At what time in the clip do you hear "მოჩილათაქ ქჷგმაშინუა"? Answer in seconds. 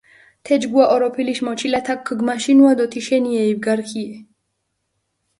1.45-2.71